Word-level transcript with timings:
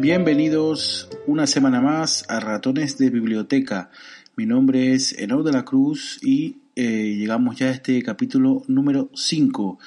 Bienvenidos 0.00 1.08
una 1.26 1.48
semana 1.48 1.80
más 1.80 2.24
a 2.28 2.38
Ratones 2.38 2.98
de 2.98 3.10
Biblioteca. 3.10 3.90
Mi 4.36 4.46
nombre 4.46 4.94
es 4.94 5.12
Enor 5.18 5.42
de 5.42 5.50
la 5.50 5.64
Cruz 5.64 6.20
y 6.22 6.58
eh, 6.76 7.16
llegamos 7.18 7.56
ya 7.56 7.66
a 7.66 7.70
este 7.72 8.00
capítulo 8.04 8.62
número 8.68 9.10
5 9.12 9.80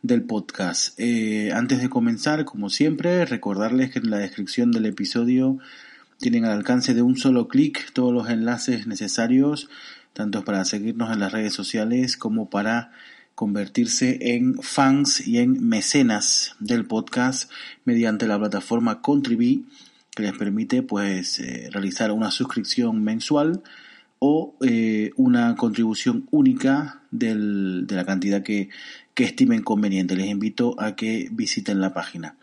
del 0.00 0.22
podcast. 0.22 0.98
Eh, 0.98 1.52
antes 1.52 1.82
de 1.82 1.90
comenzar, 1.90 2.46
como 2.46 2.70
siempre, 2.70 3.26
recordarles 3.26 3.90
que 3.90 3.98
en 3.98 4.08
la 4.08 4.16
descripción 4.16 4.72
del 4.72 4.86
episodio 4.86 5.58
tienen 6.16 6.46
al 6.46 6.52
alcance 6.52 6.94
de 6.94 7.02
un 7.02 7.18
solo 7.18 7.46
clic 7.46 7.92
todos 7.92 8.14
los 8.14 8.30
enlaces 8.30 8.86
necesarios, 8.86 9.68
tanto 10.14 10.42
para 10.42 10.64
seguirnos 10.64 11.12
en 11.12 11.20
las 11.20 11.32
redes 11.32 11.52
sociales 11.52 12.16
como 12.16 12.48
para 12.48 12.92
convertirse 13.40 14.18
en 14.34 14.58
fans 14.60 15.26
y 15.26 15.38
en 15.38 15.66
mecenas 15.66 16.56
del 16.60 16.84
podcast 16.84 17.50
mediante 17.86 18.26
la 18.26 18.38
plataforma 18.38 19.00
Contribui 19.00 19.64
que 20.14 20.24
les 20.24 20.34
permite 20.34 20.82
pues 20.82 21.40
eh, 21.40 21.70
realizar 21.72 22.12
una 22.12 22.30
suscripción 22.30 23.02
mensual 23.02 23.62
o 24.18 24.56
eh, 24.60 25.12
una 25.16 25.56
contribución 25.56 26.28
única 26.30 27.00
del, 27.10 27.86
de 27.86 27.96
la 27.96 28.04
cantidad 28.04 28.42
que, 28.42 28.68
estimen 29.16 29.62
conveniente. 29.62 30.16
Les 30.16 30.28
invito 30.28 30.80
a 30.80 30.96
que 30.96 31.28
visiten 31.30 31.78
la 31.78 31.92
página. 31.92 32.36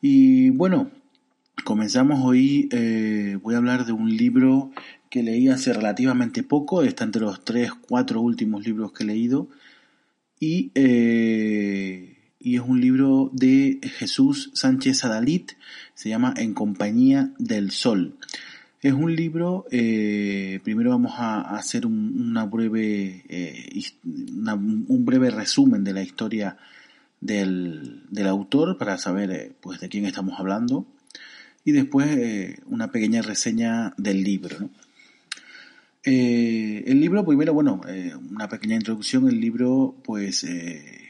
Y 0.00 0.48
bueno, 0.48 0.90
comenzamos 1.62 2.20
hoy. 2.24 2.70
Eh, 2.72 3.38
voy 3.42 3.54
a 3.54 3.58
hablar 3.58 3.84
de 3.84 3.92
un 3.92 4.16
libro 4.16 4.70
que 5.10 5.22
leí 5.22 5.48
hace 5.48 5.74
relativamente 5.74 6.42
poco. 6.42 6.82
Está 6.82 7.04
entre 7.04 7.20
los 7.20 7.44
tres, 7.44 7.72
cuatro 7.74 8.22
últimos 8.22 8.64
libros 8.64 8.92
que 8.92 9.04
he 9.04 9.06
leído 9.06 9.48
y, 10.40 10.70
eh, 10.74 12.16
y 12.38 12.56
es 12.56 12.62
un 12.62 12.80
libro 12.80 13.30
de 13.32 13.80
Jesús 13.82 14.50
Sánchez 14.54 15.04
Adalit, 15.04 15.52
se 15.94 16.08
llama 16.08 16.34
En 16.36 16.54
compañía 16.54 17.32
del 17.38 17.70
sol. 17.70 18.16
Es 18.82 18.92
un 18.92 19.16
libro, 19.16 19.66
eh, 19.70 20.60
primero 20.62 20.90
vamos 20.90 21.14
a, 21.16 21.40
hacer 21.56 21.86
un, 21.86 22.28
una 22.28 22.44
breve, 22.44 23.24
eh, 23.28 23.82
un 24.04 25.04
breve 25.04 25.30
resumen 25.30 25.82
de 25.82 25.92
la 25.92 26.02
historia 26.02 26.56
del, 27.20 28.02
del 28.10 28.26
autor 28.26 28.76
para 28.78 28.98
saber 28.98 29.56
pues, 29.60 29.80
de 29.80 29.88
quién 29.88 30.04
estamos 30.04 30.38
hablando 30.38 30.86
y 31.64 31.72
después 31.72 32.60
una 32.66 32.92
pequeña 32.92 33.22
reseña 33.22 33.92
del 33.96 34.22
libro. 34.22 34.70
Eh, 36.08 36.84
el 36.86 37.00
libro, 37.00 37.24
primero, 37.24 37.52
bueno, 37.52 37.80
eh, 37.88 38.14
una 38.14 38.48
pequeña 38.48 38.76
introducción. 38.76 39.28
El 39.28 39.40
libro, 39.40 39.96
pues, 40.04 40.44
eh, 40.44 41.00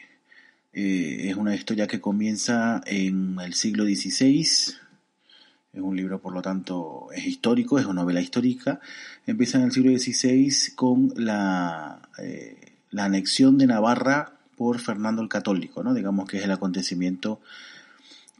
eh, 0.73 1.29
es 1.29 1.37
una 1.37 1.55
historia 1.55 1.87
que 1.87 2.01
comienza 2.01 2.81
en 2.87 3.37
el 3.39 3.53
siglo 3.53 3.85
XVI. 3.85 4.41
Es 4.41 5.83
un 5.83 5.97
libro, 5.97 6.19
por 6.23 6.33
lo 6.33 6.41
tanto, 6.41 7.09
es 7.15 7.27
histórico, 7.27 7.79
es 7.79 7.85
una 7.85 8.01
novela 8.01 8.23
histórica. 8.23 8.81
Empieza 9.27 9.59
en 9.59 9.65
el 9.65 9.73
siglo 9.73 9.91
XVI 9.99 10.75
con 10.75 11.13
la, 11.15 12.01
eh, 12.19 12.57
la 12.91 13.05
anexión 13.05 13.59
de 13.59 13.67
Navarra 13.67 14.33
por 14.57 14.81
Fernando 14.81 15.21
el 15.21 15.29
Católico, 15.29 15.85
¿no? 15.85 15.93
Digamos 15.93 16.27
que 16.27 16.39
es 16.39 16.45
el 16.45 16.53
acontecimiento 16.53 17.43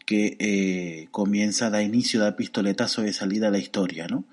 que 0.07 1.09
comienza, 1.11 1.69
da 1.69 1.83
inicio, 1.83 2.21
da 2.21 2.37
pistoletazo 2.37 3.03
de 3.03 3.13
salida 3.13 3.49
a 3.49 3.51
la 3.51 3.59
historia, 3.59 4.07
¿no? 4.07 4.25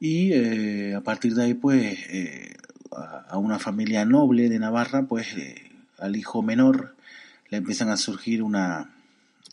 Y 0.00 0.32
eh, 0.32 0.94
a 0.94 1.02
partir 1.02 1.34
de 1.34 1.44
ahí 1.44 1.54
pues 1.54 1.98
eh, 2.08 2.56
a, 2.90 3.36
una 3.36 3.58
familia 3.58 4.06
noble 4.06 4.48
de 4.48 4.58
Navarra 4.58 5.04
pues 5.04 5.34
eh, 5.36 5.70
al 5.98 6.16
hijo 6.16 6.42
menor 6.42 6.96
le 7.50 7.58
empiezan 7.58 7.90
a 7.90 7.98
surgir 7.98 8.42
una 8.42 8.90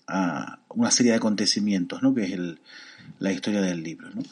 a 0.08 0.60
una 0.70 0.90
serie 0.90 1.12
de 1.12 1.18
acontecimientos 1.18 2.02
¿no? 2.02 2.16
que 2.16 2.24
es 2.24 2.32
el, 2.32 2.60
la 3.20 3.34
historia 3.34 3.62
del 3.62 3.84
libro 3.84 4.10
¿no? 4.10 4.24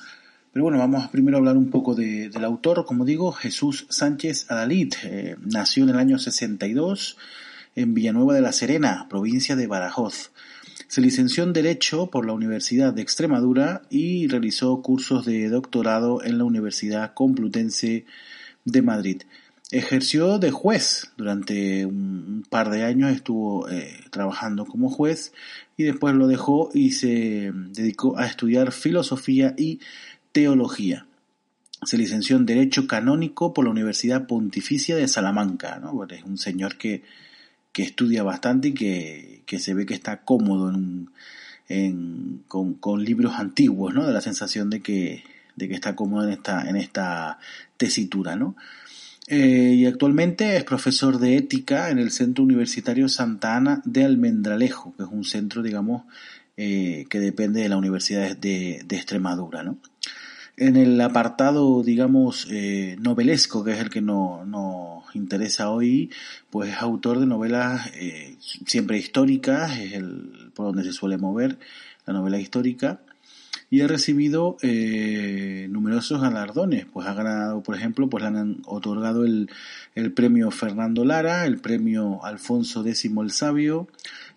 pero 0.54 0.64
bueno 0.64 0.78
vamos 0.78 1.10
primero 1.10 1.36
a 1.36 1.40
hablar 1.40 1.58
un 1.58 1.70
poco 1.70 1.96
de, 1.96 2.30
del 2.30 2.46
autor 2.46 2.86
como 2.86 3.04
digo 3.04 3.34
Jesús 3.34 3.86
Sánchez 3.90 4.50
Adalid 4.50 4.94
nació 5.42 5.84
en 5.84 5.90
el 5.90 5.98
año 5.98 6.18
62 6.18 7.18
en 7.76 7.94
Villanueva 7.94 8.34
de 8.34 8.42
la 8.42 8.54
Serena 8.54 9.08
provincia 9.10 9.58
de 9.58 9.68
Badajoz 9.68 10.32
se 10.88 11.02
licenció 11.02 11.44
en 11.44 11.54
Derecho 11.54 12.08
por 12.08 12.26
la 12.26 12.34
Universidad 12.34 12.94
de 12.94 13.02
Extremadura 13.02 13.84
y 13.90 14.28
realizó 14.28 14.82
cursos 14.82 15.26
de 15.26 15.50
doctorado 15.50 16.24
en 16.24 16.38
la 16.38 16.44
Universidad 16.44 17.14
Complutense 17.14 18.06
de 18.66 18.82
Madrid. 18.82 19.22
Ejerció 19.72 20.38
de 20.38 20.52
juez 20.52 21.12
durante 21.18 21.86
un 21.86 22.46
par 22.50 22.70
de 22.70 22.84
años, 22.84 23.12
estuvo 23.12 23.68
eh, 23.68 24.00
trabajando 24.12 24.66
como 24.66 24.90
juez 24.90 25.34
y 25.76 25.84
después 25.84 26.14
lo 26.14 26.28
dejó 26.28 26.70
y 26.74 26.92
se 26.92 27.52
dedicó 27.54 28.18
a 28.18 28.28
estudiar 28.28 28.72
filosofía 28.72 29.56
y 29.58 29.80
teología. 30.32 31.08
Se 31.84 31.98
licenció 31.98 32.38
en 32.38 32.46
Derecho 32.46 32.88
Canónico 32.88 33.54
por 33.54 33.66
la 33.66 33.72
Universidad 33.72 34.28
Pontificia 34.28 34.96
de 34.96 35.08
Salamanca. 35.08 35.80
¿no? 35.80 36.06
Es 36.06 36.24
un 36.24 36.38
señor 36.38 36.78
que, 36.78 37.04
que 37.76 37.84
estudia 37.84 38.24
bastante 38.24 38.70
y 38.70 38.74
que, 38.74 39.42
que 39.46 39.60
se 39.60 39.74
ve 39.74 39.86
que 39.86 39.94
está 39.94 40.22
cómodo 40.22 40.70
en 40.70 41.10
con, 42.48 43.04
libros 43.04 43.34
antiguos, 43.36 43.94
¿no? 43.94 44.06
Da 44.06 44.14
la 44.14 44.22
sensación 44.22 44.70
de 44.70 44.82
que, 44.82 45.26
de 45.58 45.68
que 45.68 45.74
está 45.74 45.94
cómodo 45.94 46.24
en 46.24 46.32
esta, 46.32 46.70
en 46.70 46.78
esta 46.78 47.38
tesitura, 47.76 48.38
¿no? 48.38 48.56
Eh, 49.28 49.74
y 49.76 49.86
actualmente 49.88 50.56
es 50.56 50.64
profesor 50.64 51.20
de 51.20 51.36
ética 51.36 51.90
en 51.90 52.00
el 52.00 52.12
Centro 52.12 52.46
Universitario 52.46 53.10
Santa 53.10 53.58
Ana 53.58 53.82
de 53.84 54.06
Almendralejo, 54.06 54.96
que 54.96 55.04
es 55.04 55.10
un 55.12 55.26
centro, 55.26 55.62
digamos, 55.62 56.04
eh, 56.56 57.06
que 57.10 57.20
depende 57.20 57.60
de 57.62 57.68
la 57.68 57.76
Universidad 57.76 58.38
de, 58.38 58.84
de 58.86 58.96
Extremadura, 58.96 59.64
¿no? 59.64 59.80
En 60.58 60.78
el 60.78 61.00
apartado, 61.02 61.84
digamos, 61.84 62.48
eh, 62.50 62.96
novelesco, 63.00 63.64
que 63.64 63.74
es 63.74 63.80
el 63.80 63.90
que 63.90 64.02
nos 64.02 64.48
no 64.48 65.04
interesa 65.14 65.70
hoy, 65.70 66.12
pues 66.50 66.70
es 66.72 66.78
autor 66.78 67.20
de 67.20 67.26
novelas 67.26 67.92
eh, 67.96 68.36
siempre 68.40 68.98
históricas, 68.98 69.78
es 69.80 69.94
el 69.94 70.52
por 70.54 70.68
donde 70.68 70.84
se 70.84 70.94
suele 70.94 71.18
mover 71.18 71.58
la 72.06 72.14
novela 72.14 72.40
histórica, 72.40 73.02
y 73.70 73.82
ha 73.82 73.88
recibido 73.88 74.58
eh, 74.62 75.68
numerosos 75.70 76.22
galardones, 76.22 76.86
pues 76.86 77.08
ha 77.08 77.14
ganado, 77.14 77.64
por 77.64 77.76
ejemplo, 77.76 78.10
pues 78.10 78.22
le 78.24 78.28
han 78.28 78.62
otorgado 78.66 79.26
el, 79.26 79.50
el 79.96 80.14
premio 80.14 80.52
Fernando 80.52 81.04
Lara, 81.04 81.46
el 81.46 81.58
premio 81.58 82.24
Alfonso 82.24 82.86
X 82.86 83.06
el 83.06 83.32
Sabio, 83.32 83.88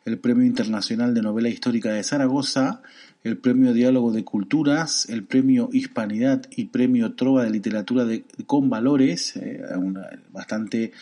el 0.05 0.19
premio 0.19 0.45
internacional 0.45 1.15
de 1.15 1.23
novela 1.23 1.49
histórica 1.49 1.91
de 1.91 2.03
Zaragoza, 2.03 2.83
el 3.29 3.37
Premio 3.37 3.73
Diálogo 3.73 4.13
de 4.13 4.25
Culturas, 4.25 5.09
el 5.09 5.25
Premio 5.25 5.69
Hispanidad 5.73 6.47
y 6.51 6.67
Premio 6.67 7.15
Trova 7.15 7.45
de 7.45 7.51
Literatura 7.51 8.05
de, 8.05 8.25
con 8.47 8.71
Valores, 8.71 9.37
eh, 9.37 9.63
bastante, 10.31 10.93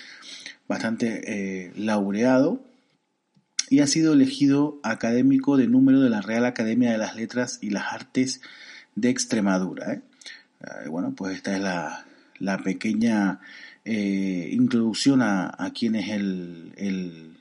bastante 0.69 1.23
eh, 1.67 1.73
laureado, 1.77 2.61
y 3.71 3.81
ha 3.81 3.87
sido 3.87 4.13
elegido 4.13 4.79
académico 4.83 5.57
de 5.57 5.67
número 5.67 6.01
de 6.01 6.11
la 6.11 6.21
Real 6.21 6.45
Academia 6.45 6.93
de 6.93 6.99
las 6.99 7.17
Letras 7.17 7.59
y 7.63 7.71
las 7.71 7.93
Artes 7.93 8.41
de 8.95 9.09
Extremadura. 9.09 9.95
¿eh? 9.95 10.01
Bueno, 10.89 11.15
pues 11.17 11.37
esta 11.37 11.55
es 11.57 11.63
la, 11.63 12.07
la 12.39 12.59
pequeña 12.59 13.41
introducción 13.85 15.23
a, 15.23 15.73
quién 15.73 15.95
es 15.95 16.11
el 16.11 17.36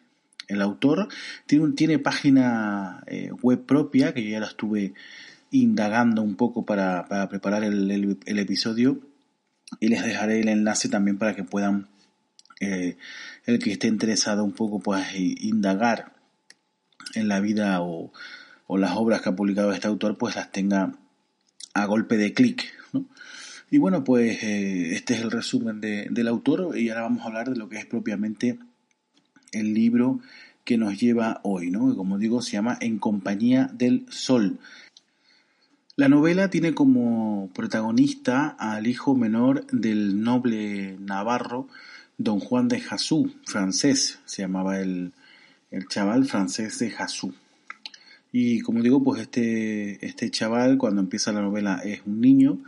el 0.47 0.61
autor 0.61 1.07
tiene, 1.45 1.73
tiene 1.73 1.99
página 1.99 3.03
eh, 3.07 3.31
web 3.41 3.65
propia, 3.65 4.13
que 4.13 4.23
yo 4.23 4.29
ya 4.29 4.39
la 4.39 4.47
estuve 4.47 4.93
indagando 5.51 6.21
un 6.21 6.35
poco 6.35 6.65
para, 6.65 7.07
para 7.07 7.29
preparar 7.29 7.63
el, 7.63 8.17
episodio, 8.25 8.99
y 9.79 9.87
les 9.87 10.03
dejaré 10.03 10.41
el 10.41 10.49
enlace 10.49 10.89
también 10.89 11.17
para 11.17 11.35
que 11.35 11.43
puedan, 11.43 11.87
eh, 12.59 12.97
el 13.45 13.59
que 13.59 13.71
esté 13.71 13.87
interesado 13.87 14.43
un 14.43 14.53
poco, 14.53 14.79
pues 14.79 15.05
indagar 15.15 16.13
en 17.13 17.27
la 17.27 17.39
vida 17.39 17.81
o, 17.81 18.11
las 18.67 18.95
obras 18.95 19.21
que 19.21 19.29
ha 19.29 19.35
publicado 19.35 19.71
este 19.71 19.87
autor, 19.87 20.17
pues 20.17 20.35
las 20.35 20.51
tenga 20.51 20.97
a 21.73 21.85
golpe 21.85 22.17
de 22.17 22.33
clic. 22.33 22.65
Y 23.71 23.79
bueno, 23.79 24.03
pues 24.03 24.43
eh, 24.43 24.93
este 24.93 25.15
es 25.15 25.21
el 25.21 25.31
resumen 25.31 25.81
del 25.81 26.27
autor 26.27 26.77
y 26.77 26.89
ahora 26.89 27.01
vamos 27.01 27.23
a 27.23 27.27
hablar 27.27 27.49
de 27.49 27.57
lo 27.57 27.67
que 27.67 27.77
es 27.77 27.85
propiamente 27.85 28.59
el 29.51 29.73
libro 29.73 30.19
que 30.63 30.77
nos 30.77 30.99
lleva 30.99 31.39
hoy, 31.43 31.69
¿no? 31.69 31.89
Que 31.89 31.95
como 31.95 32.17
digo, 32.17 32.41
se 32.41 32.53
llama 32.53 32.77
En 32.81 32.99
compañía 32.99 33.69
del 33.73 34.05
sol. 34.09 34.59
La 35.95 36.09
novela 36.09 36.49
tiene 36.49 36.73
como 36.73 37.49
protagonista 37.53 38.49
al 38.59 38.87
hijo 38.87 39.15
menor 39.15 39.65
del 39.67 40.21
noble 40.21 40.97
navarro 40.99 41.67
don 42.17 42.39
Juan 42.39 42.67
de 42.67 42.79
Jasú, 42.79 43.33
francés, 43.45 44.19
se 44.25 44.41
llamaba 44.41 44.79
el, 44.79 45.13
el 45.71 45.87
chaval 45.87 46.25
francés 46.25 46.79
de 46.79 46.89
Jasú. 46.89 47.33
Y 48.31 48.61
como 48.61 48.81
digo, 48.81 49.01
pues 49.03 49.21
este, 49.21 50.05
este 50.05 50.29
chaval 50.29 50.77
cuando 50.77 51.01
empieza 51.01 51.31
la 51.31 51.41
novela 51.41 51.81
es 51.83 52.01
un 52.05 52.19
niño, 52.19 52.59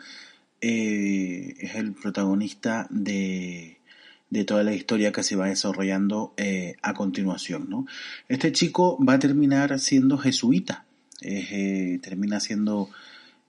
eh, 0.62 1.56
es 1.60 1.76
el 1.76 1.94
protagonista 1.94 2.88
de, 2.90 3.78
de 4.30 4.44
toda 4.44 4.64
la 4.64 4.74
historia 4.74 5.12
que 5.12 5.24
se 5.24 5.36
va 5.36 5.48
desarrollando 5.48 6.34
eh, 6.38 6.76
a 6.82 6.94
continuación. 6.94 7.70
¿no? 7.70 7.86
Este 8.28 8.52
chico 8.52 8.98
va 9.04 9.14
a 9.14 9.20
terminar 9.20 9.80
siendo 9.80 10.18
jesuita, 10.18 10.86
eh, 11.22 12.00
termina 12.02 12.40
siendo 12.40 12.90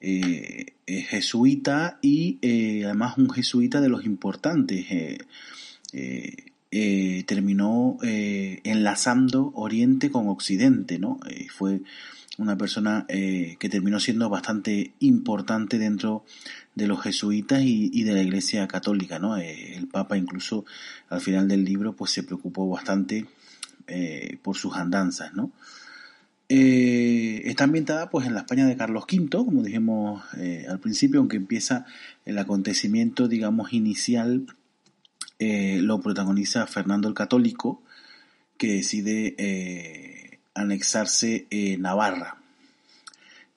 jesuita 0.00 1.98
y 2.00 2.38
además 2.84 3.18
un 3.18 3.30
jesuita 3.30 3.80
de 3.80 3.88
los 3.88 4.04
importantes. 4.04 4.86
terminó 7.26 7.98
enlazando 8.02 9.50
Oriente 9.56 10.10
con 10.10 10.28
Occidente, 10.28 11.00
¿no? 11.00 11.18
fue 11.52 11.80
una 12.38 12.56
persona 12.56 13.04
que 13.08 13.68
terminó 13.70 14.00
siendo 14.00 14.30
bastante 14.30 14.92
importante 15.00 15.78
dentro 15.78 16.24
de 16.78 16.86
los 16.86 17.02
jesuitas 17.02 17.60
y, 17.64 18.04
de 18.04 18.12
la 18.12 18.22
Iglesia 18.22 18.68
Católica, 18.68 19.18
¿no? 19.18 19.36
Eh, 19.36 19.74
el 19.76 19.88
Papa 19.88 20.16
incluso 20.16 20.64
al 21.08 21.20
final 21.20 21.48
del 21.48 21.64
libro 21.64 21.94
pues 21.94 22.12
se 22.12 22.22
preocupó 22.22 22.68
bastante 22.68 23.26
eh, 23.88 24.38
por 24.42 24.56
sus 24.56 24.76
andanzas, 24.76 25.34
¿no? 25.34 25.50
Eh, 26.48 27.42
está 27.46 27.64
ambientada 27.64 28.10
pues 28.10 28.28
en 28.28 28.34
la 28.34 28.40
España 28.40 28.64
de 28.64 28.76
Carlos 28.76 29.04
V, 29.12 29.28
como 29.28 29.64
dijimos 29.64 30.22
al 30.68 30.78
principio, 30.78 31.18
aunque 31.18 31.36
empieza 31.36 31.84
el 32.24 32.38
acontecimiento, 32.38 33.26
digamos, 33.26 33.72
inicial, 33.72 34.46
lo 35.40 36.00
protagoniza 36.00 36.66
Fernando 36.68 37.08
el 37.08 37.14
Católico, 37.14 37.82
que 38.56 38.74
decide 38.74 39.34
anexarse 40.60 41.46
Navarra. 41.78 42.38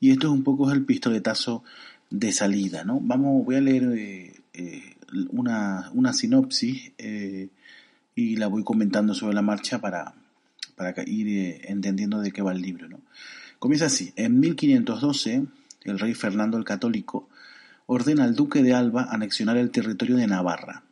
Y 0.01 0.09
esto 0.12 0.27
es 0.27 0.33
un 0.33 0.44
poco 0.44 0.71
el 0.71 0.83
pistoletazo 0.83 1.63
de 2.09 2.31
salida, 2.31 2.83
¿no? 2.83 3.00
Vamos, 3.01 3.45
voy 3.45 3.56
a 3.56 3.62
leer 3.62 3.83
eh, 3.95 4.33
eh, 4.53 4.95
una, 5.30 5.92
una, 5.94 6.12
sinopsis 6.12 6.92
eh, 6.98 7.50
y 8.15 8.36
la 8.36 8.48
voy 8.48 8.63
comentando 8.63 9.13
sobre 9.13 9.36
la 9.36 9.44
marcha 9.44 9.80
para, 9.80 10.13
para 10.75 10.94
ir 11.06 11.62
entendiendo 11.63 12.19
de 12.19 12.31
qué 12.31 12.42
va 12.42 12.51
el 12.51 12.62
libro, 12.62 12.89
¿no? 12.89 13.00
Comienza 13.59 13.86
así. 13.86 14.12
En 14.15 14.39
1512, 14.39 15.45
el 15.83 16.00
rey 16.00 16.15
Fernando 16.15 16.57
el 16.57 16.65
Católico 16.65 17.30
ordena 17.86 18.24
al 18.24 18.36
duque 18.36 18.63
de 18.63 18.74
Alba 18.74 19.07
anexionar 19.12 19.57
el 19.57 19.69
territorio 19.69 20.18
de 20.18 20.25
Navarra. 20.25 20.83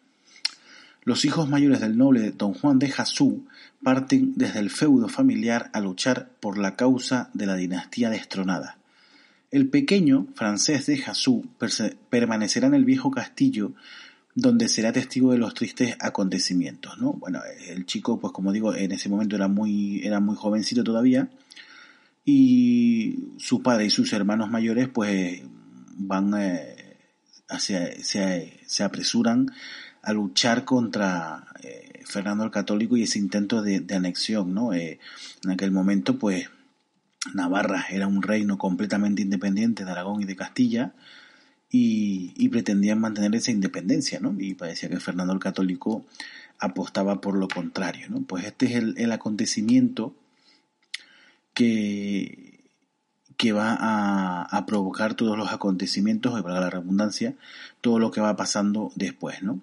Los 1.09 1.25
hijos 1.25 1.49
mayores 1.49 1.79
del 1.79 1.97
noble 1.97 2.29
don 2.37 2.53
Juan 2.53 2.77
de 2.77 2.87
Jasú 2.87 3.47
parten 3.81 4.33
desde 4.35 4.59
el 4.59 4.69
feudo 4.69 5.09
familiar 5.09 5.71
a 5.73 5.79
luchar 5.79 6.29
por 6.39 6.59
la 6.59 6.75
causa 6.75 7.31
de 7.33 7.47
la 7.47 7.55
dinastía 7.55 8.11
destronada. 8.11 8.77
El 9.49 9.69
pequeño 9.69 10.27
francés 10.35 10.85
de 10.85 10.99
Jasú 10.99 11.47
permanecerá 12.11 12.67
en 12.67 12.75
el 12.75 12.85
viejo 12.85 13.09
castillo 13.09 13.71
donde 14.35 14.67
será 14.67 14.93
testigo 14.93 15.31
de 15.31 15.39
los 15.39 15.55
tristes 15.55 15.97
acontecimientos, 15.99 16.99
¿no? 16.99 17.13
Bueno, 17.13 17.39
el 17.67 17.87
chico, 17.87 18.19
pues 18.19 18.31
como 18.31 18.51
digo, 18.51 18.75
en 18.75 18.91
ese 18.91 19.09
momento 19.09 19.35
era 19.35 19.47
muy, 19.47 20.05
era 20.05 20.19
muy 20.19 20.35
jovencito 20.35 20.83
todavía 20.83 21.27
y 22.23 23.29
su 23.39 23.63
padre 23.63 23.85
y 23.85 23.89
sus 23.89 24.13
hermanos 24.13 24.51
mayores, 24.51 24.87
pues 24.89 25.41
van, 25.97 26.35
eh, 26.37 26.97
hacia, 27.49 27.99
se, 28.03 28.59
se, 28.67 28.83
apresuran 28.83 29.51
a 30.01 30.13
luchar 30.13 30.65
contra 30.65 31.45
eh, 31.61 32.01
Fernando 32.05 32.43
el 32.43 32.51
Católico 32.51 32.97
y 32.97 33.03
ese 33.03 33.19
intento 33.19 33.61
de, 33.61 33.85
anexión, 33.95 34.53
¿no? 34.53 34.73
Eh, 34.73 34.99
en 35.43 35.51
aquel 35.51 35.71
momento, 35.71 36.17
pues 36.17 36.49
Navarra 37.33 37.85
era 37.89 38.07
un 38.07 38.21
reino 38.21 38.57
completamente 38.57 39.21
independiente 39.21 39.85
de 39.85 39.91
Aragón 39.91 40.21
y 40.21 40.25
de 40.25 40.35
Castilla 40.35 40.93
y, 41.69 42.49
pretendían 42.49 42.99
mantener 42.99 43.35
esa 43.35 43.51
independencia, 43.51 44.19
¿no? 44.19 44.35
Y 44.39 44.55
parecía 44.55 44.89
que 44.89 44.99
Fernando 44.99 45.33
el 45.33 45.39
Católico 45.39 46.05
apostaba 46.57 47.21
por 47.21 47.37
lo 47.37 47.47
contrario, 47.47 48.07
¿no? 48.09 48.21
Pues 48.21 48.45
este 48.45 48.65
es 48.65 48.83
el, 48.97 49.11
acontecimiento 49.11 50.15
que, 51.53 52.59
que 53.37 53.51
va 53.51 53.77
a, 53.79 54.65
provocar 54.65 55.13
todos 55.13 55.37
los 55.37 55.51
acontecimientos, 55.51 56.39
y 56.39 56.41
para 56.41 56.59
la 56.59 56.69
redundancia, 56.69 57.35
todo 57.81 57.99
lo 57.99 58.11
que 58.11 58.21
va 58.21 58.35
pasando 58.35 58.91
después, 58.95 59.43
¿no? 59.43 59.61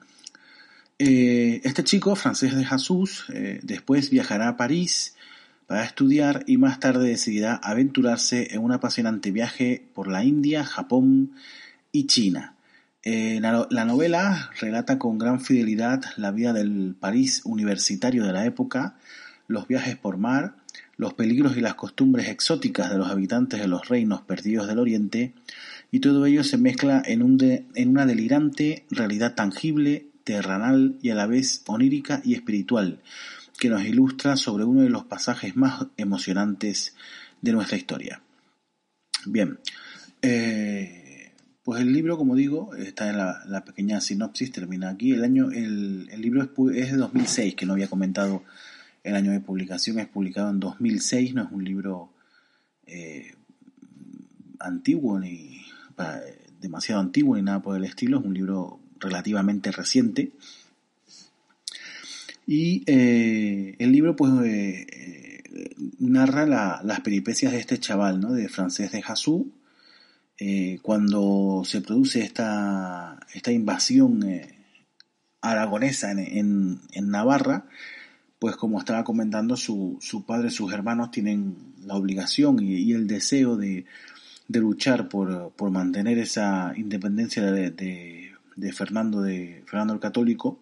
Eh, 0.98 1.60
este 1.64 1.84
chico, 1.84 2.16
francés 2.16 2.56
de 2.56 2.64
Jesús, 2.64 3.26
eh, 3.32 3.60
después 3.62 4.08
viajará 4.08 4.48
a 4.48 4.56
París 4.56 5.14
para 5.66 5.84
estudiar 5.84 6.44
y 6.46 6.56
más 6.56 6.80
tarde 6.80 7.08
decidirá 7.08 7.56
aventurarse 7.56 8.54
en 8.54 8.62
un 8.62 8.72
apasionante 8.72 9.30
viaje 9.30 9.86
por 9.94 10.08
la 10.08 10.24
India, 10.24 10.64
Japón 10.64 11.32
y 11.92 12.06
China. 12.06 12.54
Eh, 13.02 13.40
la, 13.40 13.84
novela 13.84 14.50
relata 14.58 14.98
con 14.98 15.18
gran 15.18 15.40
fidelidad 15.40 16.02
la 16.16 16.30
vida 16.30 16.52
del 16.52 16.96
París 16.98 17.42
universitario 17.44 18.24
de 18.24 18.32
la 18.32 18.46
época, 18.46 18.96
los 19.48 19.68
viajes 19.68 19.96
por 19.96 20.16
mar, 20.16 20.56
los 20.96 21.14
peligros 21.14 21.56
y 21.56 21.60
las 21.60 21.74
costumbres 21.74 22.28
exóticas 22.28 22.90
de 22.90 22.98
los 22.98 23.10
habitantes 23.10 23.60
de 23.60 23.68
los 23.68 23.88
reinos 23.88 24.22
perdidos 24.22 24.66
del 24.66 24.78
Oriente, 24.78 25.34
y 25.92 26.00
todo 26.00 26.26
ello 26.26 26.42
se 26.42 26.56
mezcla 26.56 27.02
en, 27.04 27.38
en 27.74 27.88
una 27.88 28.06
delirante 28.06 28.86
realidad 28.90 29.34
tangible, 29.34 30.06
terrenal 30.26 30.98
y 31.00 31.10
a 31.10 31.14
la 31.14 31.28
vez 31.28 31.62
onírica 31.68 32.20
y 32.24 32.34
espiritual, 32.34 33.00
que 33.60 33.70
nos 33.70 33.84
ilustra 33.84 34.36
sobre 34.36 34.64
uno 34.64 34.82
de 34.82 34.90
los 34.90 35.04
pasajes 35.04 35.56
más 35.56 35.86
emocionantes 35.96 36.96
de 37.40 37.52
nuestra 37.52 37.78
historia. 37.78 38.20
Bien, 39.24 39.60
eh, 40.20 41.32
pues 41.62 41.80
el 41.80 41.92
libro, 41.92 42.18
como 42.18 42.34
digo, 42.34 42.74
está 42.74 43.08
en 43.08 43.18
la, 43.18 43.64
pequeña 43.64 44.00
sinopsis, 44.00 44.50
termina 44.50 44.90
aquí. 44.90 45.12
El 45.12 45.22
año, 45.22 45.52
el, 45.52 46.06
libro 46.20 46.42
es, 46.74 46.90
de 46.90 46.96
2006, 46.96 47.54
que 47.54 47.64
no 47.64 47.74
había 47.74 47.88
comentado 47.88 48.42
el 49.04 49.14
año 49.14 49.30
de 49.30 49.40
publicación, 49.40 50.00
es 50.00 50.08
publicado 50.08 50.50
en 50.50 50.58
2006, 50.58 51.34
no 51.34 51.44
es 51.44 51.52
un 51.52 51.64
libro 51.64 52.10
eh, 52.84 53.32
antiguo 54.58 55.20
ni 55.20 55.62
demasiado 56.60 57.00
antiguo 57.00 57.36
ni 57.36 57.42
nada 57.42 57.62
por 57.62 57.76
el 57.76 57.84
estilo, 57.84 58.18
es 58.18 58.24
un 58.24 58.34
libro 58.34 58.80
relativamente 59.06 59.72
reciente 59.72 60.32
y 62.46 62.84
eh, 62.86 63.74
el 63.78 63.90
libro 63.90 64.14
pues 64.14 64.32
eh, 64.44 64.86
eh, 64.88 65.74
narra 65.98 66.46
las 66.46 67.00
peripecias 67.00 67.52
de 67.52 67.58
este 67.58 67.78
chaval, 67.78 68.20
¿no? 68.20 68.32
De 68.32 68.48
francés 68.48 68.92
de 68.92 69.02
Jasú, 69.02 69.52
cuando 70.82 71.62
se 71.64 71.80
produce 71.80 72.20
esta, 72.20 73.18
esta 73.32 73.52
invasión 73.52 74.22
aragonesa 75.40 76.12
en, 76.12 76.80
en, 76.92 77.10
Navarra, 77.10 77.66
pues 78.38 78.54
como 78.56 78.78
estaba 78.78 79.02
comentando, 79.02 79.56
su, 79.56 79.96
su 80.02 80.26
padre, 80.26 80.50
sus 80.50 80.72
hermanos 80.72 81.10
tienen 81.10 81.56
la 81.86 81.94
obligación 81.94 82.62
y, 82.62 82.92
el 82.92 83.06
deseo 83.06 83.56
de, 83.56 83.86
de 84.48 84.60
luchar 84.60 85.08
por, 85.08 85.52
por, 85.52 85.70
mantener 85.70 86.18
esa 86.18 86.74
independencia 86.76 87.50
de, 87.50 87.70
de, 87.70 88.25
de 88.56 88.72
Fernando, 88.72 89.22
de 89.22 89.62
Fernando 89.66 89.94
el 89.94 90.00
Católico 90.00 90.58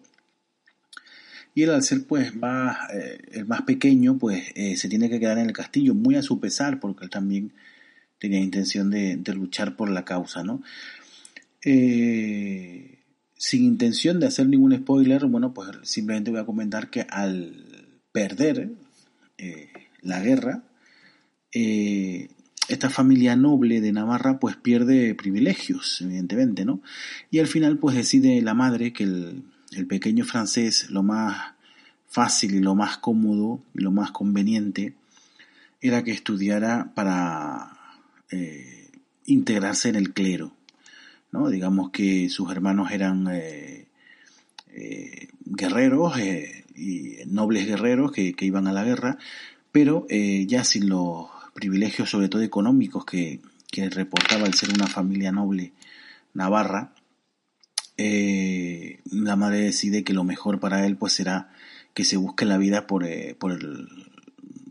y 1.55 1.63
él 1.63 1.71
al 1.71 1.81
ser 1.83 2.05
pues 2.05 2.35
más, 2.35 2.77
eh, 2.93 3.17
el 3.31 3.45
más 3.45 3.61
pequeño, 3.61 4.17
pues 4.17 4.43
eh, 4.55 4.75
se 4.75 4.89
tiene 4.89 5.09
que 5.09 5.21
quedar 5.21 5.37
en 5.37 5.47
el 5.47 5.53
castillo, 5.53 5.95
muy 5.95 6.15
a 6.15 6.21
su 6.21 6.41
pesar, 6.41 6.81
porque 6.81 7.05
él 7.05 7.09
también 7.09 7.53
tenía 8.19 8.39
intención 8.39 8.89
de, 8.91 9.17
luchar 9.33 9.77
por 9.77 9.89
la 9.89 10.03
causa, 10.03 10.43
¿no? 10.43 10.61
Eh, 11.63 12.99
sin 13.37 13.63
intención 13.63 14.19
de 14.19 14.27
hacer 14.27 14.47
ningún 14.47 14.75
spoiler, 14.75 15.25
bueno, 15.27 15.53
pues 15.53 15.69
simplemente 15.83 16.29
voy 16.29 16.41
a 16.41 16.45
comentar 16.45 16.89
que 16.89 17.07
al 17.09 17.53
perder 18.11 18.71
la 20.01 20.19
guerra, 20.21 20.63
esta 22.67 22.89
familia 22.89 23.35
noble 23.35 23.81
de 23.81 23.91
Navarra 23.91 24.39
pues 24.39 24.55
pierde 24.55 25.15
privilegios, 25.15 26.01
evidentemente, 26.01 26.65
¿no? 26.65 26.81
Y 27.31 27.39
al 27.39 27.47
final 27.47 27.77
pues 27.77 27.95
decide 27.95 28.41
la 28.41 28.53
madre 28.53 28.93
que 28.93 29.03
el, 29.03 29.43
el 29.71 29.87
pequeño 29.87 30.25
francés 30.25 30.89
lo 30.89 31.03
más 31.03 31.53
fácil 32.07 32.55
y 32.55 32.59
lo 32.59 32.75
más 32.75 32.97
cómodo 32.97 33.61
y 33.73 33.81
lo 33.81 33.91
más 33.91 34.11
conveniente 34.11 34.93
era 35.81 36.03
que 36.03 36.11
estudiara 36.11 36.93
para 36.95 37.77
eh, 38.31 38.89
integrarse 39.25 39.89
en 39.89 39.95
el 39.95 40.13
clero. 40.13 40.53
¿no? 41.31 41.49
Digamos 41.49 41.91
que 41.91 42.29
sus 42.29 42.49
hermanos 42.51 42.91
eran 42.91 43.27
eh, 43.31 43.87
eh, 44.73 45.27
guerreros 45.45 46.17
y 46.19 47.17
nobles 47.27 47.67
guerreros 47.67 48.11
que, 48.11 48.33
que, 48.33 48.45
iban 48.45 48.67
a 48.67 48.73
la 48.73 48.83
guerra, 48.83 49.17
pero 49.71 50.07
ya 50.09 50.63
sin 50.63 50.89
los 50.89 51.27
privilegios, 51.55 52.11
sobre 52.11 52.29
todo 52.29 52.43
económicos, 52.43 53.05
que, 53.05 53.41
que 53.71 53.89
reportaba 53.89 54.45
el 54.45 54.53
ser 54.53 54.69
una 54.69 54.85
familia 54.85 55.31
noble 55.31 55.73
navarra, 56.35 56.93
la 57.97 59.35
madre 59.37 59.61
decide 59.61 60.03
que 60.03 60.13
lo 60.13 60.25
mejor 60.25 60.59
para 60.59 60.85
él 60.85 60.97
pues 60.97 61.13
será 61.13 61.49
que 61.93 62.03
se 62.03 62.17
busque 62.17 62.43
la 62.43 62.57
vida 62.57 62.87
por, 62.87 63.07
por 63.37 63.53
el, 63.53 63.87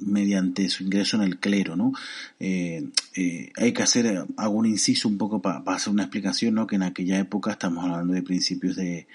mediante 0.04 0.68
su 0.68 0.84
ingreso 0.84 1.16
en 1.16 1.22
el 1.22 1.38
clero, 1.38 1.76
¿no? 1.76 1.92
Eh, 2.40 2.88
eh, 3.14 3.52
hay 3.56 3.72
que 3.72 3.82
hacer, 3.82 4.26
hago 4.36 4.54
un 4.54 4.66
inciso 4.66 5.08
un 5.08 5.18
poco 5.18 5.40
para 5.40 5.62
hacer 5.66 5.92
una 5.92 6.04
explicación, 6.04 6.54
¿no? 6.54 6.66
Que 6.66 6.76
en 6.76 6.82
aquella 6.82 7.18
época, 7.18 7.52
estamos 7.52 7.84
hablando 7.84 8.12
de 8.12 8.22
principios 8.22 8.76
de, 8.76 9.06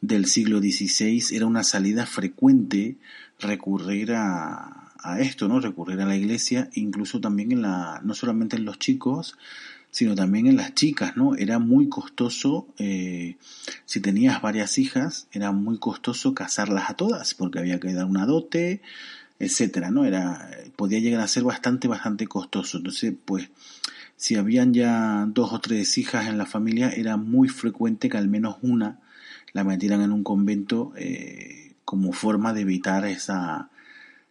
del 0.00 0.26
siglo 0.26 0.60
XVI, 0.60 1.36
era 1.36 1.46
una 1.46 1.64
salida 1.64 2.06
frecuente 2.06 2.96
recurrir 3.38 4.12
a, 4.14 4.87
a 4.98 5.20
esto, 5.20 5.48
¿no? 5.48 5.60
Recurrir 5.60 6.00
a 6.00 6.06
la 6.06 6.16
iglesia, 6.16 6.70
incluso 6.74 7.20
también 7.20 7.52
en 7.52 7.62
la, 7.62 8.00
no 8.04 8.14
solamente 8.14 8.56
en 8.56 8.64
los 8.64 8.78
chicos, 8.78 9.36
sino 9.90 10.14
también 10.14 10.46
en 10.46 10.56
las 10.56 10.74
chicas, 10.74 11.16
¿no? 11.16 11.34
Era 11.34 11.58
muy 11.58 11.88
costoso, 11.88 12.68
eh, 12.78 13.36
si 13.86 14.00
tenías 14.00 14.42
varias 14.42 14.78
hijas, 14.78 15.28
era 15.32 15.52
muy 15.52 15.78
costoso 15.78 16.34
casarlas 16.34 16.90
a 16.90 16.94
todas, 16.94 17.34
porque 17.34 17.58
había 17.58 17.80
que 17.80 17.92
dar 17.94 18.04
una 18.04 18.26
dote, 18.26 18.82
etcétera, 19.38 19.90
¿no? 19.90 20.04
Era, 20.04 20.50
podía 20.76 20.98
llegar 20.98 21.20
a 21.20 21.28
ser 21.28 21.44
bastante, 21.44 21.88
bastante 21.88 22.26
costoso. 22.26 22.78
Entonces, 22.78 23.14
pues, 23.24 23.48
si 24.16 24.34
habían 24.34 24.74
ya 24.74 25.26
dos 25.28 25.52
o 25.52 25.60
tres 25.60 25.96
hijas 25.96 26.26
en 26.26 26.38
la 26.38 26.46
familia, 26.46 26.90
era 26.90 27.16
muy 27.16 27.48
frecuente 27.48 28.08
que 28.08 28.18
al 28.18 28.28
menos 28.28 28.56
una 28.62 28.98
la 29.52 29.64
metieran 29.64 30.02
en 30.02 30.12
un 30.12 30.24
convento 30.24 30.92
eh, 30.96 31.74
como 31.84 32.12
forma 32.12 32.52
de 32.52 32.62
evitar 32.62 33.06
esa, 33.06 33.70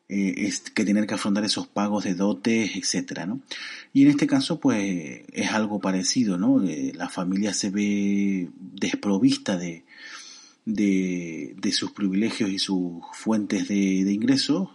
eh, 0.09 0.53
que 0.73 0.85
tener 0.85 1.05
que 1.05 1.15
afrontar 1.15 1.43
esos 1.43 1.67
pagos 1.67 2.05
de 2.05 2.15
dotes, 2.15 2.77
etcétera, 2.77 3.25
¿no? 3.25 3.41
Y 3.91 4.03
en 4.03 4.09
este 4.09 4.25
caso, 4.25 4.57
pues, 4.59 5.23
es 5.33 5.51
algo 5.51 5.81
parecido, 5.81 6.37
¿no? 6.37 6.63
Eh, 6.63 6.93
la 6.95 7.09
familia 7.09 7.53
se 7.53 7.69
ve 7.71 8.49
desprovista 8.57 9.57
de, 9.57 9.83
de, 10.65 11.71
sus 11.73 11.91
privilegios 11.91 12.49
y 12.49 12.57
sus 12.57 13.01
fuentes 13.13 13.67
de, 13.67 13.75
ingresos 14.13 14.69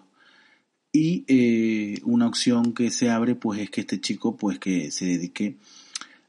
y 0.92 1.24
eh, 1.26 2.00
una 2.04 2.26
opción 2.26 2.74
que 2.74 2.90
se 2.90 3.08
abre 3.08 3.34
pues 3.34 3.60
es 3.60 3.70
que 3.70 3.80
este 3.80 4.00
chico 4.00 4.36
pues 4.36 4.58
que 4.58 4.90
se 4.90 5.06
dedique 5.06 5.56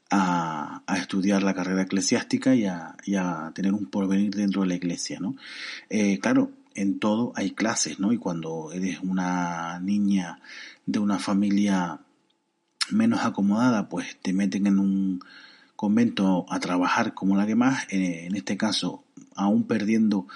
a, 0.09 0.83
a 0.87 0.97
estudiar 0.97 1.43
la 1.43 1.53
carrera 1.53 1.81
eclesiástica 1.81 2.55
y 2.55 2.65
a, 2.65 2.95
a, 3.17 3.51
tener 3.53 3.73
un 3.73 3.87
porvenir 3.87 4.33
dentro 4.33 4.61
de 4.61 4.67
la 4.69 4.75
iglesia, 4.75 5.19
¿no? 5.19 5.35
Claro, 6.21 6.51
en 6.75 6.99
todo 6.99 7.33
hay 7.35 7.51
clases, 7.51 7.99
¿no? 7.99 8.13
Y 8.13 8.17
cuando 8.17 8.71
eres 8.71 8.99
una 9.01 9.79
niña 9.79 10.39
de 10.85 10.99
una 10.99 11.19
familia 11.19 11.99
menos 12.91 13.21
acomodada, 13.21 13.89
pues 13.89 14.17
te 14.21 14.33
meten 14.33 14.67
en 14.67 14.79
un 14.79 15.23
convento 15.75 16.45
a 16.49 16.59
trabajar 16.59 17.13
como 17.13 17.35
la 17.35 17.45
demás, 17.45 17.85
eh, 17.89 18.25
en 18.25 18.35
este 18.35 18.57
caso, 18.57 19.03
aún 19.35 19.65
perdiendo 19.65 20.27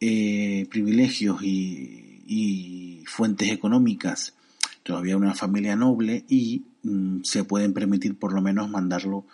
eh, 0.00 0.66
privilegios 0.70 1.42
y, 1.42 3.02
fuentes 3.06 3.50
económicas, 3.50 4.34
todavía 4.82 5.16
una 5.16 5.34
familia 5.34 5.76
noble 5.76 6.24
y 6.28 6.64
mm, 6.82 7.22
se 7.22 7.44
pueden 7.44 7.72
permitir 7.72 8.18
por 8.18 8.32
lo 8.32 8.40
menos 8.40 8.68
mandarlo 8.70 9.26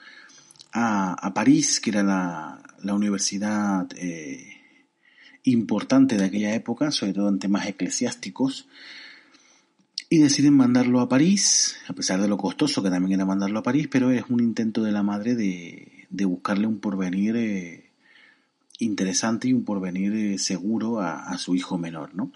a, 0.73 1.13
a 1.15 1.33
París, 1.33 1.81
que 1.81 1.91
era 1.91 2.03
la, 2.03 2.61
la 2.83 2.95
universidad 2.95 3.87
eh, 3.97 4.60
importante 5.45 6.17
de 6.17 6.25
aquella 6.25 6.55
época, 6.55 6.91
sobre 6.91 7.13
todo 7.13 7.29
en 7.29 7.39
temas 7.39 7.67
eclesiásticos, 7.67 8.69
y 10.09 10.19
deciden 10.19 10.55
mandarlo 10.55 11.01
a 11.01 11.09
París, 11.09 11.77
a 11.87 11.93
pesar 11.93 12.21
de 12.21 12.29
lo 12.29 12.37
costoso 12.37 12.83
que 12.83 12.91
también 12.91 13.21
era 13.21 13.27
mandarlo 13.27 13.61
a 13.61 13.63
París, 13.63 13.89
pero 13.91 14.11
es 14.11 14.25
un 14.29 14.41
intento 14.41 14.83
de 14.83 14.93
la 14.93 15.05
madre 15.05 15.37
de, 15.37 16.07
de 16.11 16.25
buscarle 16.25 16.67
un 16.67 16.81
porvenir 16.81 17.37
eh, 17.37 17.91
interesante 18.81 19.49
y 19.49 19.53
un 19.53 19.65
porvenir 19.65 20.13
eh, 20.15 20.39
seguro 20.39 21.01
a, 21.01 21.37
su 21.39 21.55
hijo 21.55 21.79
menor, 21.79 22.15
¿no? 22.15 22.33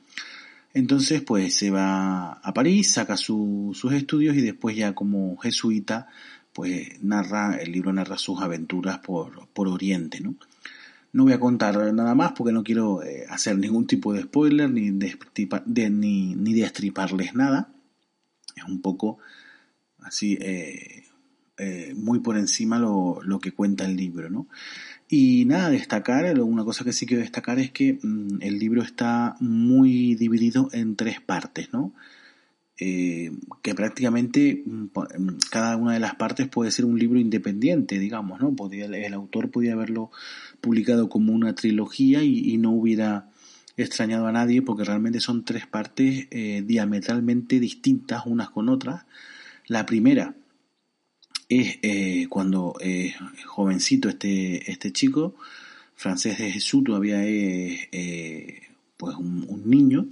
Entonces, 0.72 1.22
pues 1.22 1.54
se 1.54 1.70
va 1.70 2.32
a 2.32 2.54
París, 2.54 2.92
saca 2.92 3.16
sus 3.16 3.84
estudios 3.92 4.36
y 4.36 4.40
después 4.40 4.76
ya 4.76 4.92
como 4.92 5.36
jesuita, 5.36 6.08
pues 6.52 7.02
narra, 7.02 7.56
el 7.56 7.70
libro 7.70 7.92
narra 7.92 8.18
sus 8.18 8.40
aventuras 8.40 8.98
por, 8.98 9.46
por 9.48 9.68
Oriente, 9.68 10.20
¿no? 10.20 10.34
No 11.14 11.22
voy 11.22 11.32
a 11.32 11.38
contar 11.38 11.94
nada 11.94 12.14
más 12.14 12.32
porque 12.32 12.52
no 12.52 12.64
quiero 12.64 13.02
eh, 13.04 13.24
hacer 13.30 13.56
ningún 13.56 13.86
tipo 13.86 14.12
de 14.12 14.22
spoiler 14.22 14.68
ni 14.68 14.90
de, 14.90 15.90
ni, 15.90 16.34
ni 16.34 16.52
de 16.54 16.64
estriparles 16.64 17.34
nada. 17.34 17.72
Es 18.56 18.64
un 18.64 18.82
poco 18.82 19.18
así, 20.00 20.36
eh, 20.40 21.04
eh, 21.56 21.94
muy 21.96 22.18
por 22.18 22.36
encima 22.36 22.80
lo, 22.80 23.20
lo 23.22 23.38
que 23.38 23.52
cuenta 23.52 23.84
el 23.84 23.96
libro, 23.96 24.28
¿no? 24.28 24.48
Y 25.08 25.44
nada, 25.44 25.70
destacar, 25.70 26.40
una 26.40 26.64
cosa 26.64 26.82
que 26.82 26.92
sí 26.92 27.06
quiero 27.06 27.22
destacar 27.22 27.60
es 27.60 27.70
que 27.70 28.00
mmm, 28.02 28.38
el 28.40 28.58
libro 28.58 28.82
está 28.82 29.36
muy 29.38 30.16
dividido 30.16 30.68
en 30.72 30.96
tres 30.96 31.20
partes, 31.20 31.72
¿no? 31.72 31.92
Eh, 32.80 33.30
que 33.62 33.72
prácticamente 33.72 34.64
mm, 34.66 34.82
mm, 34.82 35.38
cada 35.48 35.76
una 35.76 35.92
de 35.92 36.00
las 36.00 36.16
partes 36.16 36.48
puede 36.48 36.72
ser 36.72 36.84
un 36.84 36.98
libro 36.98 37.20
independiente, 37.20 38.00
digamos, 38.00 38.40
¿no? 38.40 38.56
Podría, 38.56 38.86
el 38.86 39.14
autor 39.14 39.52
podría 39.52 39.74
haberlo 39.74 40.10
publicado 40.60 41.08
como 41.08 41.32
una 41.32 41.54
trilogía 41.54 42.24
y, 42.24 42.56
no 42.58 42.72
hubiera 42.72 43.30
extrañado 43.76 44.26
a 44.26 44.32
nadie 44.32 44.60
porque 44.62 44.82
realmente 44.84 45.20
son 45.20 45.44
tres 45.44 45.66
partes 45.68 46.26
eh, 46.30 46.64
diametralmente 46.66 47.60
distintas 47.60 48.26
unas 48.26 48.50
con 48.50 48.68
otras. 48.68 49.04
La 49.68 49.86
primera 49.86 50.34
es 51.48 51.78
eh, 51.82 52.26
cuando 52.28 52.74
jovencito 53.46 54.08
este, 54.08 54.70
este 54.70 54.92
chico, 54.92 55.36
francés 55.94 56.38
de 56.38 56.50
Jesús, 56.50 56.82
todavía 56.82 57.24
es 57.24 57.88
pues 58.96 59.16
un, 59.16 59.62
niño, 59.64 60.08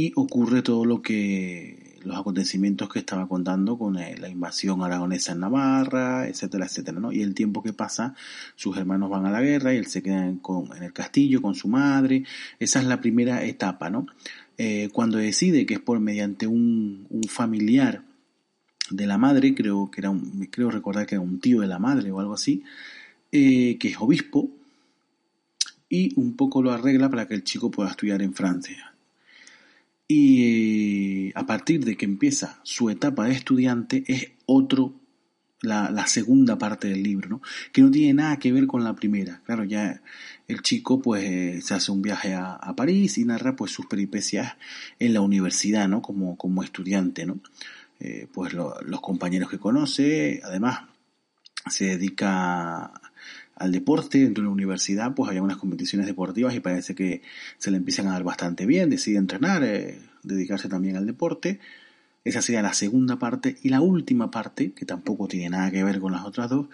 y 0.00 0.12
ocurre 0.16 0.62
todo 0.62 0.86
lo 0.86 1.02
que 1.02 1.98
los 2.02 2.16
acontecimientos 2.16 2.88
que 2.88 3.00
estaba 3.00 3.28
contando 3.28 3.76
con 3.76 3.98
eh, 3.98 4.16
la 4.18 4.30
invasión 4.30 4.82
aragonesa 4.82 5.32
en 5.32 5.40
Navarra, 5.40 6.26
etcétera, 6.26 6.64
etcétera, 6.64 6.98
¿no? 6.98 7.12
Y 7.12 7.20
el 7.20 7.34
tiempo 7.34 7.62
que 7.62 7.74
pasa, 7.74 8.14
sus 8.56 8.78
hermanos 8.78 9.10
van 9.10 9.26
a 9.26 9.30
la 9.30 9.42
guerra 9.42 9.74
y 9.74 9.76
él 9.76 9.86
se 9.86 10.02
queda 10.02 10.26
en, 10.26 10.40
el 10.80 10.92
castillo 10.94 11.42
con 11.42 11.54
su 11.54 11.68
madre, 11.68 12.24
esa 12.58 12.80
es 12.80 12.86
la 12.86 13.02
primera 13.02 13.44
etapa, 13.44 13.90
¿no? 13.90 14.06
Eh, 14.56 14.88
cuando 14.92 15.18
decide 15.18 15.66
que 15.66 15.74
es 15.74 15.80
por 15.80 16.00
mediante 16.00 16.46
un, 16.46 17.06
un 17.10 17.24
familiar 17.24 18.02
de 18.88 19.06
la 19.06 19.18
madre, 19.18 19.54
creo 19.54 19.90
que 19.90 20.00
era 20.00 20.08
un, 20.08 20.48
creo 20.50 20.70
recordar 20.70 21.06
que 21.06 21.16
era 21.16 21.22
un 21.22 21.40
tío 21.40 21.60
de 21.60 21.66
la 21.66 21.78
madre 21.78 22.10
o 22.10 22.20
algo 22.20 22.32
así, 22.32 22.62
eh, 23.32 23.76
que 23.78 23.88
es 23.88 23.96
obispo, 24.00 24.48
y 25.90 26.18
un 26.18 26.36
poco 26.36 26.62
lo 26.62 26.72
arregla 26.72 27.10
para 27.10 27.28
que 27.28 27.34
el 27.34 27.44
chico 27.44 27.70
pueda 27.70 27.90
estudiar 27.90 28.22
en 28.22 28.32
Francia. 28.32 28.89
Y 30.12 31.28
eh, 31.28 31.32
a 31.36 31.46
partir 31.46 31.84
de 31.84 31.96
que 31.96 32.04
empieza 32.04 32.58
su 32.64 32.90
etapa 32.90 33.26
de 33.26 33.32
estudiante 33.32 34.02
es 34.08 34.32
otro, 34.44 34.94
la, 35.62 36.06
segunda 36.06 36.58
parte 36.58 36.88
del 36.88 37.02
libro, 37.02 37.28
¿no? 37.28 37.42
que 37.72 37.82
no 37.82 37.90
tiene 37.90 38.14
nada 38.14 38.38
que 38.38 38.50
ver 38.50 38.66
con 38.66 38.82
la 38.82 38.96
primera. 38.96 39.40
Claro, 39.44 39.62
ya 39.62 40.02
el 40.48 40.62
chico 40.62 41.00
pues 41.00 41.64
se 41.64 41.74
hace 41.74 41.92
un 41.92 42.02
viaje 42.02 42.34
a, 42.34 42.54
a 42.54 42.74
París 42.74 43.18
y 43.18 43.24
narra 43.24 43.54
pues 43.54 43.70
sus 43.70 43.86
peripecias 43.86 44.56
en 44.98 45.14
la 45.14 45.20
universidad, 45.20 45.86
¿no? 45.86 46.02
Como, 46.02 46.36
como 46.36 46.64
estudiante, 46.64 47.24
¿no? 47.26 47.38
eh, 48.00 48.26
pues 48.32 48.54
lo, 48.54 48.80
los 48.82 49.00
compañeros 49.00 49.50
que 49.50 49.58
conoce, 49.58 50.40
además 50.42 50.80
se 51.68 51.84
dedica 51.84 52.92
al 53.60 53.72
deporte 53.72 54.18
dentro 54.18 54.42
de 54.42 54.48
la 54.48 54.52
universidad, 54.52 55.14
pues 55.14 55.30
hay 55.30 55.38
unas 55.38 55.58
competiciones 55.58 56.06
deportivas 56.06 56.54
y 56.54 56.60
parece 56.60 56.94
que 56.94 57.20
se 57.58 57.70
le 57.70 57.76
empiezan 57.76 58.08
a 58.08 58.12
dar 58.12 58.24
bastante 58.24 58.64
bien, 58.64 58.88
decide 58.88 59.18
entrenar, 59.18 59.62
eh, 59.62 60.00
dedicarse 60.22 60.68
también 60.68 60.96
al 60.96 61.06
deporte. 61.06 61.60
Esa 62.24 62.40
sería 62.40 62.62
la 62.62 62.72
segunda 62.72 63.18
parte 63.18 63.58
y 63.62 63.68
la 63.68 63.82
última 63.82 64.30
parte, 64.30 64.72
que 64.72 64.86
tampoco 64.86 65.28
tiene 65.28 65.50
nada 65.50 65.70
que 65.70 65.84
ver 65.84 66.00
con 66.00 66.12
las 66.12 66.24
otras 66.24 66.48
dos, 66.48 66.68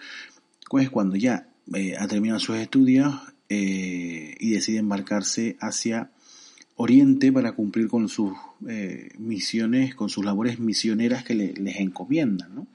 pues 0.69 0.89
cuando 0.89 1.17
ya 1.17 1.49
eh, 1.73 1.95
ha 1.99 2.07
terminado 2.07 2.39
sus 2.39 2.55
estudios 2.55 3.13
eh, 3.49 4.35
y 4.39 4.51
decide 4.51 4.77
embarcarse 4.77 5.57
hacia 5.59 6.09
Oriente 6.79 7.33
para 7.33 7.51
cumplir 7.51 7.89
con 7.89 8.07
sus 8.07 8.33
eh, 8.69 9.09
misiones, 9.17 9.93
con 9.93 10.09
sus 10.09 10.23
labores 10.23 10.59
misioneras 10.59 11.25
que 11.25 11.35
les 11.35 11.79
encomiendan. 11.79 12.67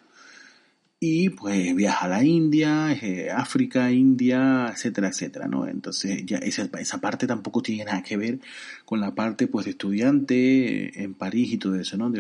Y 1.05 1.31
pues 1.31 1.75
viaja 1.75 2.07
a 2.07 2.09
la 2.09 2.23
India, 2.23 2.93
eh, 2.93 3.29
África, 3.29 3.91
India, 3.91 4.69
etcétera, 4.73 5.09
etcétera, 5.09 5.49
¿no? 5.49 5.67
Entonces 5.67 6.25
ya 6.25 6.39
esa, 6.39 6.71
esa, 6.79 7.01
parte 7.01 7.27
tampoco 7.27 7.61
tiene 7.61 7.87
nada 7.87 8.05
que 8.05 8.17
ver 8.17 8.39
con 8.85 9.01
la 9.01 9.13
parte 9.13 9.49
pues 9.49 9.65
de 9.65 9.73
estudiante 9.73 10.35
eh, 10.85 10.93
en 10.95 11.15
París 11.15 11.55
y 11.55 11.59
todo 11.59 11.75
eso, 11.75 11.97
¿no? 11.97 12.13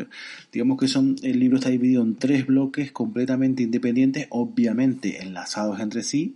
Digamos 0.50 0.80
que 0.80 0.88
son, 0.88 1.14
el 1.22 1.38
libro 1.38 1.58
está 1.58 1.70
dividido 1.70 2.02
en 2.02 2.16
tres 2.16 2.44
bloques 2.44 2.90
completamente 2.90 3.62
independientes, 3.62 4.26
obviamente 4.30 5.22
enlazados 5.22 5.78
entre 5.78 6.02
sí, 6.02 6.34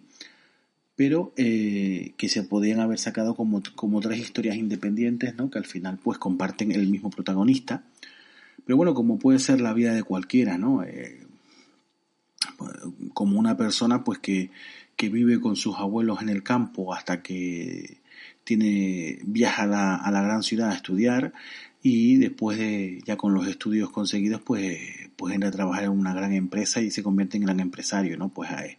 pero 0.95 1.33
eh, 1.37 2.13
que 2.17 2.29
se 2.29 2.45
podían 2.45 2.79
haber 2.79 3.01
sacado 3.01 3.35
como, 3.35 3.61
como 3.75 4.01
tres 4.01 4.21
historias 4.21 4.55
independientes, 4.55 5.35
¿no? 5.35 5.51
Que 5.51 5.59
al 5.59 5.67
final 5.67 5.99
pues 6.01 6.19
comparten 6.19 6.71
el 6.71 6.87
mismo 6.87 7.11
protagonista. 7.11 7.83
Pero 8.65 8.77
bueno, 8.77 8.95
como 8.95 9.19
puede 9.19 9.41
ser 9.41 9.61
la 9.61 9.75
vida 9.75 9.95
de 9.95 10.05
cualquiera, 10.05 10.59
¿no? 10.59 10.85
Como 13.15 13.39
una 13.39 13.57
persona 13.57 14.05
pues 14.05 14.19
que, 14.19 14.51
que, 14.97 15.09
vive 15.09 15.41
con 15.41 15.57
sus 15.57 15.77
abuelos 15.77 16.23
en 16.23 16.29
el 16.29 16.43
campo 16.43 16.95
hasta 16.95 17.23
que 17.23 17.99
tiene 18.45 19.19
viaja 19.25 19.65
a 19.65 19.67
la, 19.67 19.97
a 19.97 20.11
la 20.11 20.23
gran 20.23 20.43
ciudad 20.43 20.71
a 20.71 20.75
estudiar 20.75 21.33
y 21.89 22.17
después 22.17 22.59
de 22.59 23.01
ya 23.05 23.17
con 23.17 23.33
los 23.33 23.47
estudios 23.47 23.91
conseguidos 23.91 24.41
pues 24.43 24.77
pues 25.15 25.33
entra 25.33 25.51
a 25.51 25.53
trabajar 25.53 25.85
en 25.85 25.91
una 25.91 26.13
gran 26.13 26.33
empresa 26.33 26.81
y 26.81 26.91
se 26.91 27.05
convierte 27.05 27.37
en 27.37 27.45
gran 27.45 27.61
empresario 27.61 28.17
no 28.17 28.29
pues 28.29 28.51
eh, 28.51 28.79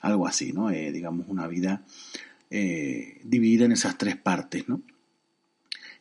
algo 0.00 0.26
así 0.26 0.54
no 0.54 0.70
eh, 0.70 0.90
digamos 0.90 1.26
una 1.28 1.46
vida 1.48 1.82
eh, 2.50 3.20
dividida 3.24 3.66
en 3.66 3.72
esas 3.72 3.98
tres 3.98 4.16
partes 4.16 4.70
no 4.70 4.80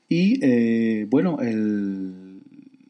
y 0.08 1.04
bueno 1.06 1.40
el, 1.42 2.40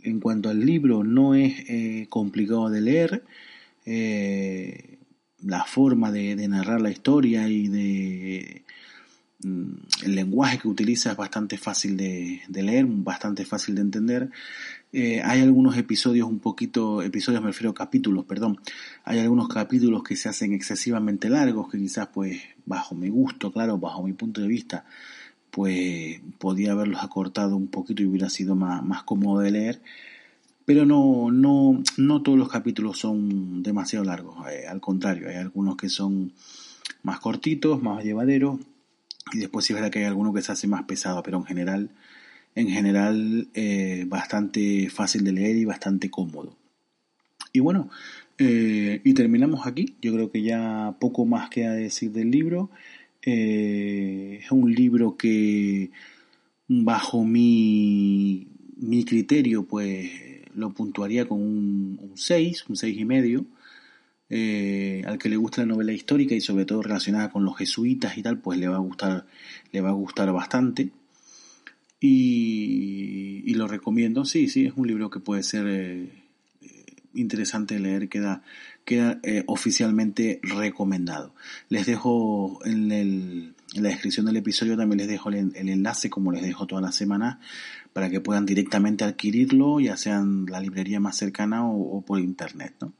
en 0.03 0.19
cuanto 0.19 0.49
al 0.49 0.63
libro 0.63 1.03
no 1.03 1.33
es 1.33 2.07
complicado 2.09 2.69
de 2.69 2.81
leer 2.81 3.23
eh, 3.85 4.99
la 5.43 5.63
forma 5.63 6.11
de, 6.11 6.35
narrar 6.47 6.81
la 6.81 6.89
historia 6.89 7.47
y 7.47 7.67
de 7.67 8.63
mm, 9.43 9.73
el 10.05 10.15
lenguaje 10.15 10.57
que 10.57 10.67
utiliza 10.67 11.11
es 11.11 11.17
bastante 11.17 11.57
fácil 11.57 11.95
de, 11.95 12.41
leer, 12.49 12.85
bastante 12.87 13.45
fácil 13.45 13.75
de 13.75 13.81
entender. 13.81 14.29
Eh, 14.91 15.21
hay 15.23 15.41
algunos 15.41 15.77
episodios 15.77 16.27
un 16.27 16.39
poquito, 16.39 17.01
episodios 17.01 17.41
me 17.41 17.49
refiero 17.49 17.71
a 17.71 17.75
capítulos, 17.75 18.25
perdón. 18.25 18.59
Hay 19.03 19.19
algunos 19.19 19.47
capítulos 19.49 20.03
que 20.03 20.15
se 20.15 20.29
hacen 20.29 20.53
excesivamente 20.53 21.29
largos, 21.29 21.69
que 21.69 21.77
quizás 21.77 22.07
pues 22.07 22.41
bajo 22.65 22.95
mi 22.95 23.09
gusto, 23.09 23.51
claro, 23.51 23.77
bajo 23.77 24.03
mi 24.03 24.13
punto 24.13 24.41
de 24.41 24.47
vista, 24.47 24.85
pues 25.51 26.21
podía 26.39 26.71
haberlos 26.71 27.03
acortado 27.03 27.55
un 27.55 27.67
poquito 27.67 28.01
y 28.01 28.07
hubiera 28.07 28.29
sido 28.29 28.55
más, 28.55 28.83
más 28.83 29.03
cómodo 29.03 29.41
de 29.41 29.51
leer 29.51 29.81
pero 30.65 30.85
no, 30.85 31.31
no, 31.31 31.81
no 31.97 32.21
todos 32.23 32.37
los 32.37 32.49
capítulos 32.49 32.97
son 32.97 33.61
demasiado 33.61 34.03
largos, 34.03 34.35
eh, 34.49 34.65
al 34.67 34.81
contrario, 34.81 35.29
hay 35.29 35.35
algunos 35.35 35.77
que 35.77 35.89
son 35.89 36.33
más 37.03 37.19
cortitos, 37.19 37.81
más 37.81 38.03
llevaderos, 38.03 38.59
y 39.31 39.39
después 39.39 39.65
sí 39.65 39.73
es 39.73 39.75
verdad 39.75 39.91
que 39.91 39.99
hay 39.99 40.05
algunos 40.05 40.33
que 40.33 40.41
se 40.41 40.51
hace 40.51 40.67
más 40.67 40.83
pesado, 40.83 41.21
pero 41.21 41.37
en 41.37 41.45
general, 41.45 41.91
en 42.55 42.69
general, 42.69 43.47
eh, 43.53 44.05
bastante 44.07 44.89
fácil 44.89 45.23
de 45.23 45.33
leer 45.33 45.55
y 45.55 45.65
bastante 45.65 46.09
cómodo. 46.09 46.57
Y 47.53 47.59
bueno, 47.59 47.89
eh, 48.37 49.01
y 49.03 49.13
terminamos 49.13 49.65
aquí. 49.65 49.95
Yo 50.01 50.13
creo 50.13 50.31
que 50.31 50.41
ya 50.41 50.95
poco 50.99 51.25
más 51.25 51.49
queda 51.49 51.73
decir 51.73 52.11
del 52.11 52.31
libro. 52.31 52.69
es 53.21 54.51
un 54.51 54.73
libro 54.73 55.17
que, 55.17 55.89
bajo 56.67 57.23
mi, 57.23 58.47
mi 58.77 59.03
criterio, 59.05 59.65
pues 59.65 60.34
lo 60.55 60.71
puntuaría 60.71 61.27
con 61.27 61.41
un 61.41 62.11
6, 62.15 62.65
un 62.69 62.75
6 62.75 62.97
y 62.97 63.05
medio. 63.05 63.45
Eh, 64.27 65.03
al 65.05 65.19
que 65.19 65.29
le 65.29 65.37
gusta 65.37 65.61
la 65.61 65.67
novela 65.67 65.93
histórica 65.93 66.33
y 66.33 66.41
sobre 66.41 66.65
todo 66.65 66.81
relacionada 66.81 67.29
con 67.29 67.45
los 67.45 67.57
jesuitas 67.57 68.17
y 68.17 68.23
tal, 68.23 68.39
pues 68.39 68.57
le 68.57 68.67
va 68.67 68.77
a 68.77 68.79
gustar, 68.79 69.27
le 69.71 69.81
va 69.81 69.89
a 69.89 69.93
gustar 69.93 70.31
bastante. 70.31 70.89
Y, 71.99 73.53
lo 73.53 73.67
recomiendo, 73.67 74.25
sí, 74.25 74.49
sí, 74.49 74.65
es 74.65 74.73
un 74.75 74.87
libro 74.87 75.09
que 75.09 75.21
puede 75.21 75.41
ser 75.41 75.65
eh, 75.67 76.09
interesante 77.13 77.75
de 77.75 77.79
leer, 77.79 78.09
queda, 78.09 78.43
queda 78.83 79.19
eh, 79.23 79.43
oficialmente 79.47 80.39
recomendado. 80.43 81.33
Les 81.69 81.85
dejo 81.85 82.59
en, 82.65 83.54
en, 83.75 83.83
la 83.83 83.89
descripción 83.89 84.25
del 84.25 84.37
episodio, 84.37 84.77
también 84.77 84.99
les 84.99 85.07
dejo 85.07 85.29
el, 85.29 85.55
enlace, 85.55 86.09
como 86.09 86.31
les 86.31 86.41
dejo 86.41 86.67
todas 86.67 86.83
las 86.83 86.95
semanas, 86.95 87.37
para 87.93 88.09
que 88.09 88.19
puedan 88.19 88.45
directamente 88.45 89.03
adquirirlo, 89.03 89.79
ya 89.79 89.97
sea 89.97 90.17
en 90.17 90.45
la 90.45 90.59
librería 90.59 90.99
más 90.99 91.17
cercana 91.17 91.67
o, 91.67 92.01
por 92.01 92.19
internet. 92.19 92.73
¿no? 92.81 92.93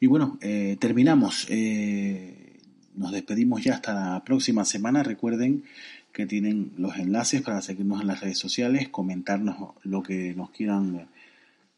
Y 0.00 0.06
bueno, 0.06 0.38
eh, 0.40 0.76
terminamos. 0.78 1.46
Eh, 1.50 2.60
nos 2.94 3.12
despedimos 3.12 3.62
ya 3.62 3.74
hasta 3.74 3.94
la 3.94 4.24
próxima 4.24 4.64
semana. 4.64 5.02
Recuerden 5.02 5.64
que 6.12 6.26
tienen 6.26 6.72
los 6.78 6.96
enlaces 6.96 7.42
para 7.42 7.60
seguirnos 7.60 8.00
en 8.00 8.06
las 8.06 8.20
redes 8.20 8.38
sociales, 8.38 8.88
comentarnos 8.88 9.74
lo 9.82 10.02
que 10.02 10.32
nos 10.34 10.50
quieran 10.50 11.08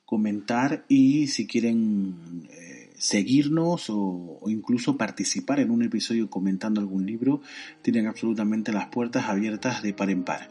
comentar 0.07 0.85
y 0.89 1.27
si 1.27 1.47
quieren 1.47 2.47
eh, 2.51 2.76
seguirnos 3.07 3.87
o, 3.89 4.41
incluso 4.49 4.97
participar 4.97 5.61
en 5.61 5.71
un 5.71 5.83
episodio 5.83 6.29
comentando 6.29 6.81
algún 6.81 7.07
libro, 7.07 7.41
tienen 7.83 8.09
absolutamente 8.09 8.73
las 8.73 8.87
puertas 8.87 9.29
abiertas 9.29 9.83
de 9.83 9.95
par 9.95 10.11
en 10.11 10.25
par. 10.25 10.51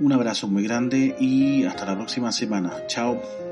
Un 0.00 0.12
abrazo 0.12 0.48
muy 0.48 0.62
grande 0.62 1.14
y 1.20 1.64
hasta 1.64 1.84
la 1.84 1.96
próxima 1.96 2.32
semana. 2.32 2.86
Chao. 2.86 3.51